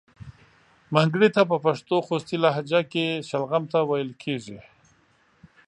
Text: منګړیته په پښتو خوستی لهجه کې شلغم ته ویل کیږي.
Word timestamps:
منګړیته 0.93 1.41
په 1.51 1.57
پښتو 1.65 1.95
خوستی 2.05 2.37
لهجه 2.43 2.81
کې 2.91 3.05
شلغم 3.27 3.63
ته 3.71 3.79
ویل 3.89 4.11
کیږي. 4.23 4.59